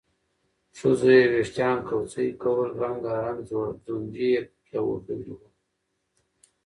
[0.77, 3.39] ښځو یې وېښتان کوڅۍ کول، رنګارنګ
[3.85, 5.47] ځونډي یې پکې اوبدلي وو